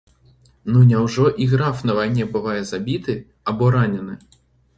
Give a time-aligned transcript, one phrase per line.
[0.71, 3.13] Ну няўжо і граф на вайне бывае забіты
[3.53, 4.19] або ранены?